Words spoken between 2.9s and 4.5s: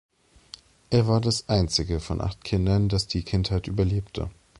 die Kindheit überlebte.